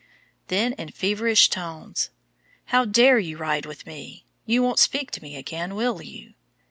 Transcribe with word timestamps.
Then 0.47 0.73
in 0.73 0.89
feverish 0.89 1.47
tones, 1.47 2.09
"How 2.65 2.85
dare 2.85 3.19
you 3.19 3.37
ride 3.37 3.67
with 3.67 3.85
me? 3.85 4.25
You 4.47 4.63
won't 4.63 4.79
speak 4.79 5.11
to 5.11 5.21
me 5.21 5.35
again, 5.35 5.75
will 5.75 6.01
you?" 6.01 6.33